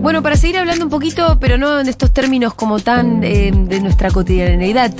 [0.00, 3.80] Bueno, para seguir hablando un poquito, pero no en estos términos como tan eh, de
[3.80, 4.92] nuestra cotidianeidad,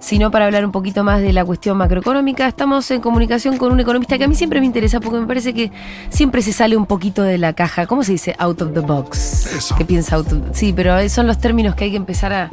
[0.00, 3.78] sino para hablar un poquito más de la cuestión macroeconómica, estamos en comunicación con un
[3.78, 5.70] economista que a mí siempre me interesa porque me parece que
[6.10, 7.86] siempre se sale un poquito de la caja.
[7.86, 8.34] ¿Cómo se dice?
[8.38, 9.46] Out of the box.
[9.56, 9.76] Eso.
[9.76, 12.50] ¿Qué piensa out of- Sí, pero son los términos que hay que empezar a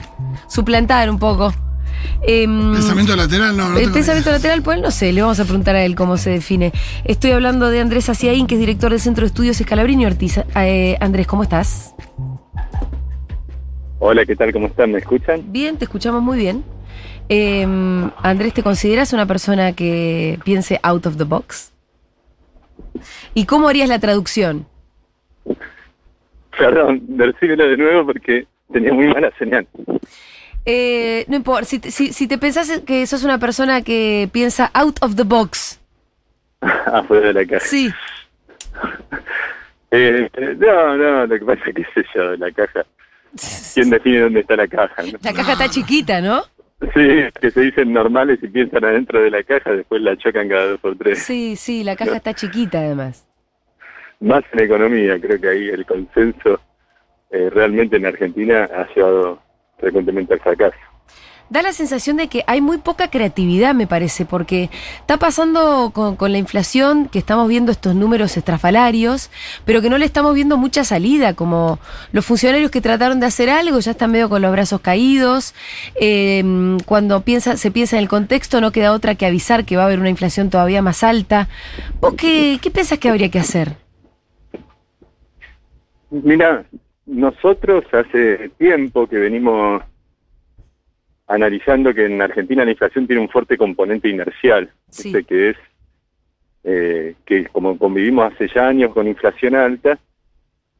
[0.47, 1.51] suplantar un poco.
[2.25, 4.37] Em, Pensamiento lateral, no, no el pensamiento idea.
[4.39, 6.71] lateral, pues no sé, le vamos a preguntar a él cómo se define.
[7.03, 10.39] Estoy hablando de Andrés Aciaín, que es director del Centro de Estudios Escalabrini Ortiz.
[10.55, 11.93] Eh, Andrés, ¿cómo estás?
[13.99, 14.51] Hola, ¿qué tal?
[14.51, 14.91] ¿Cómo están?
[14.91, 15.41] ¿Me escuchan?
[15.51, 16.63] Bien, te escuchamos muy bien.
[17.29, 17.65] Eh,
[18.21, 21.71] Andrés, ¿te consideras una persona que piense out of the box?
[23.33, 24.65] ¿Y cómo harías la traducción?
[26.57, 29.67] Perdón, decímelo de nuevo porque tenía muy mala señal.
[30.65, 34.71] Eh, no importa, si, te- si, si te pensás que sos una persona que piensa
[34.73, 35.79] out of the box,
[36.61, 37.65] Afuera de la caja.
[37.65, 37.89] sí.
[39.95, 42.83] Eh, no, no, lo que pasa es que sé yo, la caja.
[43.75, 45.03] ¿Quién define dónde está la caja?
[45.03, 45.19] no?
[45.21, 46.41] La caja está chiquita, ¿no?
[46.95, 50.65] Sí, que se dicen normales y piensan adentro de la caja, después la chocan cada
[50.69, 51.19] dos por tres.
[51.21, 53.23] Sí, sí, la caja está chiquita además.
[54.19, 56.59] Más en economía, creo que ahí el consenso
[57.29, 59.42] eh, realmente en Argentina ha llevado
[59.83, 60.77] frecuentemente al fracaso.
[61.49, 64.69] Da la sensación de que hay muy poca creatividad, me parece, porque
[65.01, 69.29] está pasando con, con la inflación que estamos viendo estos números estrafalarios,
[69.65, 71.79] pero que no le estamos viendo mucha salida, como
[72.11, 75.53] los funcionarios que trataron de hacer algo ya están medio con los brazos caídos.
[75.95, 79.83] eh, cuando piensa, se piensa en el contexto, no queda otra que avisar que va
[79.83, 81.49] a haber una inflación todavía más alta.
[81.99, 83.75] ¿Vos qué, qué pensás que habría que hacer?
[86.09, 86.65] Mira,
[87.05, 89.83] nosotros hace tiempo que venimos
[91.27, 95.09] analizando que en Argentina la inflación tiene un fuerte componente inercial, Sí.
[95.09, 95.57] este que es
[96.65, 99.97] eh, que como convivimos hace ya años con inflación alta,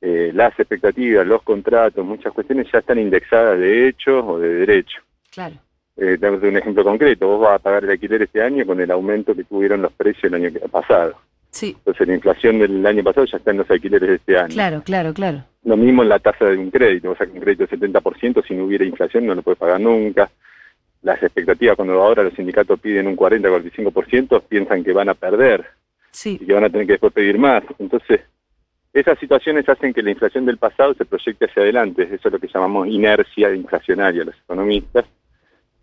[0.02, 5.02] eh, las expectativas, los contratos, muchas cuestiones ya están indexadas de hechos o de derecho.
[5.32, 5.56] Claro.
[5.98, 8.92] Eh, tenemos un ejemplo concreto, vos vas a pagar el alquiler este año con el
[8.92, 11.16] aumento que tuvieron los precios el año pasado.
[11.52, 14.54] Sí, Entonces la inflación del año pasado ya está en los alquileres de este año.
[14.54, 15.44] claro, claro, claro.
[15.66, 17.16] Lo mismo en la tasa de un crédito.
[17.16, 20.30] Sacas un crédito del 70%, si no hubiera inflación no lo puedes pagar nunca.
[21.02, 25.66] Las expectativas, cuando ahora los sindicatos piden un 40-45%, piensan que van a perder
[26.12, 27.64] Sí, y que van a tener que después pedir más.
[27.80, 28.22] Entonces,
[28.94, 32.04] esas situaciones hacen que la inflación del pasado se proyecte hacia adelante.
[32.04, 35.06] Eso es lo que llamamos inercia inflacionaria los economistas.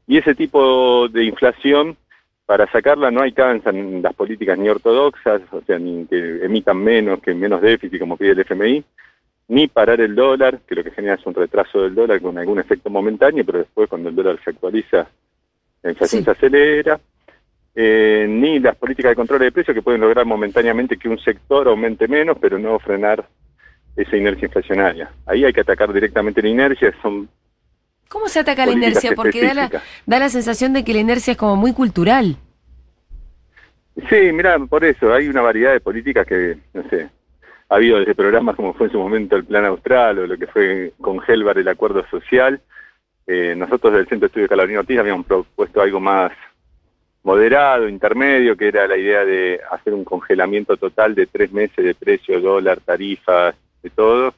[0.06, 1.96] Y ese tipo de inflación,
[2.46, 7.34] para sacarla no alcanzan las políticas ni ortodoxas, o sea, ni que emitan menos, que
[7.34, 8.84] menos déficit, como pide el FMI,
[9.50, 12.60] ni parar el dólar, que lo que genera es un retraso del dólar con algún
[12.60, 15.08] efecto momentáneo, pero después cuando el dólar se actualiza,
[15.82, 16.24] la inflación Sí.
[16.24, 17.00] se acelera,
[17.74, 21.66] eh, ni las políticas de control de precios que pueden lograr momentáneamente que un sector
[21.66, 23.26] aumente menos, pero no frenar
[23.96, 25.10] esa inercia inflacionaria.
[25.26, 27.28] Ahí hay que atacar directamente la inercia, son
[28.08, 29.16] ¿Cómo se ataca la inercia?
[29.16, 29.70] Porque da la,
[30.06, 32.36] da la sensación de que la inercia es como muy cultural.
[34.08, 37.08] Sí, mira, por eso hay una variedad de políticas que, no sé,
[37.70, 40.48] ha habido desde programas como fue en su momento el Plan Austral o lo que
[40.48, 42.60] fue con Helvar el Acuerdo Social.
[43.26, 46.32] Eh, nosotros del Centro de Estudio Calabrini Ortiz habíamos propuesto algo más
[47.22, 51.94] moderado, intermedio, que era la idea de hacer un congelamiento total de tres meses de
[51.94, 54.34] precio, dólar, tarifas, de todo,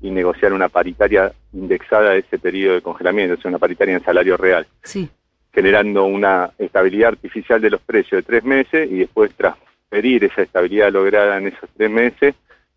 [0.00, 4.04] y negociar una paritaria indexada a ese periodo de congelamiento, o sea, una paritaria en
[4.04, 5.10] salario real Sí.
[5.52, 10.90] generando una estabilidad artificial de los precios de tres meses y después transferir esa estabilidad
[10.92, 12.34] lograda en esos tres meses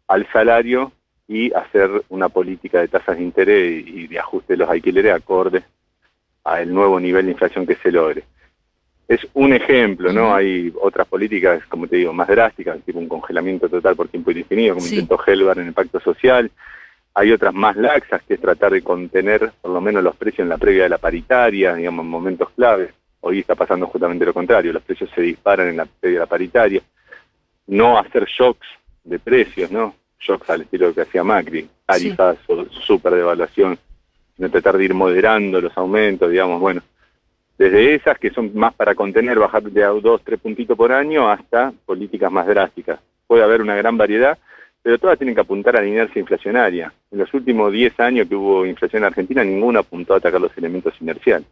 [0.08, 0.92] al salario
[1.28, 5.64] y hacer una política de tasas de interés y de ajuste de los alquileres acorde
[6.44, 8.24] al nuevo nivel de inflación que se logre.
[9.08, 10.34] Es un ejemplo, ¿no?
[10.34, 14.76] Hay otras políticas, como te digo, más drásticas, tipo un congelamiento total por tiempo indefinido,
[14.76, 14.96] como Sí.
[14.96, 16.50] intentó Helvar en el Pacto Social.
[17.14, 20.50] Hay otras más laxas, que es tratar de contener por lo menos los precios en
[20.50, 22.92] la previa de la paritaria, digamos, en momentos claves.
[23.22, 26.30] Hoy está pasando justamente lo contrario, los precios se disparan en la previa de la
[26.30, 26.82] paritaria.
[27.68, 28.68] No hacer shocks
[29.04, 29.96] de precios, ¿no?
[30.20, 33.78] Shocks al estilo que hacía Macri, tarifas o super devaluación,
[34.36, 36.82] sino tratar de ir moderando los aumentos, digamos, bueno.
[37.58, 41.30] Desde esas que son más para contener, bajar de a dos, tres puntitos por año,
[41.30, 43.00] hasta políticas más drásticas.
[43.28, 44.38] Puede haber una gran variedad,
[44.82, 46.92] pero todas tienen que apuntar a la inercia inflacionaria.
[47.12, 50.58] En los últimos 10 años que hubo inflación en Argentina, ninguno apuntó a atacar los
[50.58, 51.48] elementos inerciales.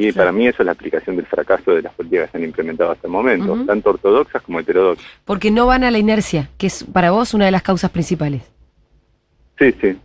[0.00, 0.28] Y Claro.
[0.28, 2.92] para mí eso es la explicación del fracaso de las políticas que se han implementado
[2.92, 3.66] hasta el momento, Ujú.
[3.66, 5.04] tanto ortodoxas como heterodoxas.
[5.24, 8.42] Porque no van a la inercia, que es para vos una de las causas principales.
[9.58, 9.96] Sí, sí.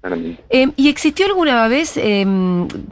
[0.00, 0.42] claramente.
[0.50, 2.24] Eh, ¿Y existió alguna vez eh,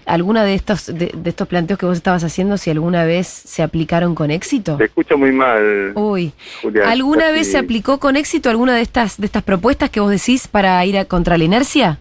[0.07, 3.63] alguna de estos de, de estos planteos que vos estabas haciendo, si alguna vez se
[3.63, 4.77] aplicaron con éxito?
[4.77, 6.33] Te escucho muy mal, Uy,
[6.63, 6.89] Julia.
[6.91, 10.47] ¿alguna vez se aplicó con éxito alguna de estas de estas propuestas que vos decís
[10.49, 11.99] para ir a contra la inercia?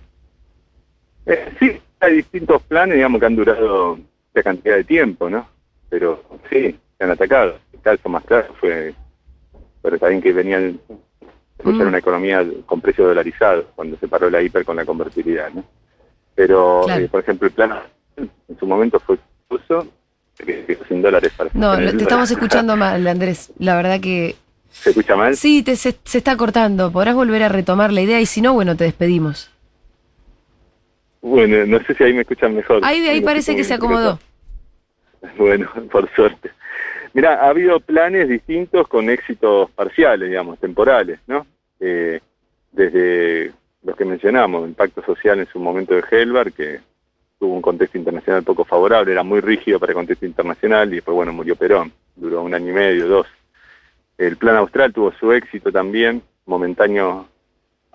[1.28, 4.00] Eh, sí, hay distintos planes, digamos, que han durado
[4.36, 5.48] esta cantidad de tiempo, ¿no?
[5.90, 6.22] Pero
[6.52, 7.58] sí, se han atacado.
[7.74, 8.94] El caso más claro fue,
[9.82, 10.80] pero también que venían
[11.58, 11.88] escuchar Mm.
[11.88, 15.64] una economía con precio dolarizado, cuando se paró la hiper con la convertibilidad, ¿no?
[16.36, 17.06] Pero, Claro.
[17.06, 17.80] eh, por ejemplo, el plan
[18.18, 19.18] en su momento fue
[19.50, 19.88] uso
[20.90, 23.54] sin dólares para No, te estamos escuchando mal, Andrés.
[23.58, 24.36] La verdad que
[24.70, 25.38] ¿Se escucha mal?
[25.38, 26.92] sí, te, se, se está cortando.
[26.92, 29.50] Podrás volver a retomar la idea y si no, bueno, te despedimos.
[31.26, 32.82] Bueno, no sé si ahí me escuchan mejor.
[32.84, 34.20] Ahí, ahí parece que se acomodó.
[35.38, 36.52] Bueno, por suerte.
[37.16, 41.48] Mira, ha habido planes distintos con éxitos parciales, digamos, temporales, ¿no?
[41.80, 42.20] Eh,
[42.72, 46.82] desde los que mencionamos, el pacto social en su momento de Helvar, que
[47.40, 51.16] tuvo un contexto internacional poco favorable, era muy rígido para el contexto internacional y después,
[51.16, 53.28] bueno, murió Perón, duró un año y medio, dos.
[54.20, 57.28] El plan austral tuvo su éxito también, momentáneo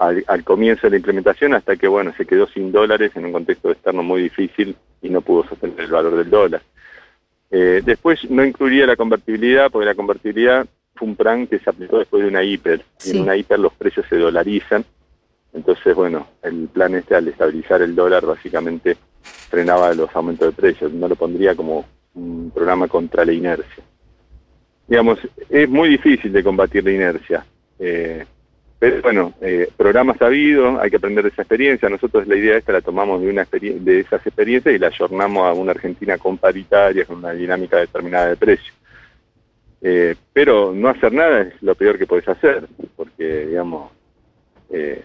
[0.00, 3.32] al, al comienzo de la implementación, hasta que, bueno, se quedó sin dólares en un
[3.32, 6.62] contexto externo muy difícil y no pudo sostener el valor del dólar.
[7.50, 11.98] Eh, después no incluiría la convertibilidad, porque la convertibilidad fue un plan que se aplicó
[11.98, 12.82] después de una hiper.
[13.04, 14.84] Y en una hiper los precios se dolarizan.
[15.52, 20.92] Entonces, bueno, el plan este al estabilizar el dólar básicamente frenaba los aumentos de precios.
[20.92, 23.84] No lo pondría como un programa contra la inercia.
[24.88, 25.18] Digamos,
[25.50, 27.44] es muy difícil de combatir la inercia.
[27.78, 28.24] Eh,
[28.80, 31.88] pero bueno, eh, programas ha habido, hay que aprender de esa experiencia.
[31.88, 35.52] Nosotros la idea esta la tomamos de una de esas experiencias y la ayornamos a
[35.52, 38.72] una Argentina con paritarias, con una dinámica determinada de precio.
[39.82, 42.66] Eh, pero no hacer nada es lo peor que podés hacer,
[42.96, 43.92] porque, digamos,
[44.70, 45.02] eh,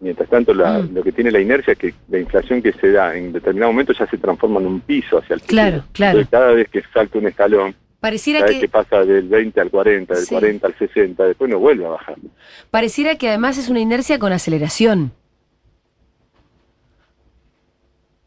[0.00, 0.94] mientras tanto la- Mm.
[0.94, 3.92] lo que tiene la inercia es que la inflación que se da en determinado momento
[3.92, 5.60] ya se transforma en un piso hacia el futuro.
[5.62, 6.18] Claro, claro.
[6.18, 9.60] Entonces, cada vez que salta un escalón, Pareciera cada vez que que pasa del 20
[9.60, 10.34] al 40, del Sí.
[10.34, 12.16] 40 al 60, después no vuelve a bajar.
[12.72, 15.12] pareciera que además es una inercia con aceleración.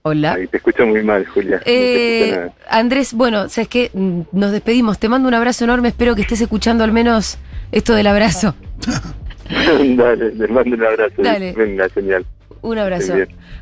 [0.04, 0.36] Hola.
[0.36, 1.58] Ahí te escucho muy mal, Julia.
[1.58, 2.54] No te Eh, nada.
[2.70, 4.98] Andrés, bueno, sabes que nos despedimos.
[4.98, 5.90] Te mando un abrazo enorme.
[5.90, 7.38] Espero que estés escuchando al menos
[7.74, 8.56] esto del abrazo.
[9.50, 11.16] Dale, les mando un abrazo.
[11.18, 11.52] Dale.
[11.54, 12.26] Venga, señal.
[12.62, 13.14] Un abrazo.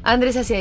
[0.03, 0.59] Andrés hacia